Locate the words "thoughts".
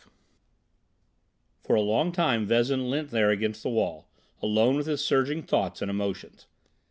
5.43-5.79